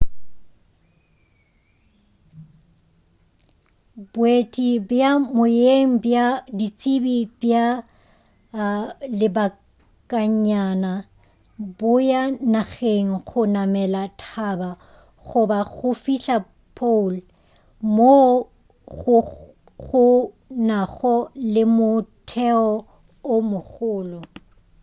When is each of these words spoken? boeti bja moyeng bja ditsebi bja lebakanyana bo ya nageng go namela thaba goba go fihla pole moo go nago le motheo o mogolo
boeti 4.13 4.67
bja 4.89 5.09
moyeng 5.35 5.91
bja 6.03 6.25
ditsebi 6.57 7.15
bja 7.39 7.65
lebakanyana 9.19 10.93
bo 11.77 11.91
ya 12.09 12.21
nageng 12.53 13.09
go 13.29 13.41
namela 13.55 14.01
thaba 14.21 14.69
goba 15.27 15.59
go 15.73 15.89
fihla 16.03 16.37
pole 16.77 17.19
moo 17.95 18.27
go 19.83 20.05
nago 20.67 21.15
le 21.53 21.63
motheo 21.77 22.65
o 23.33 23.35
mogolo 23.49 24.19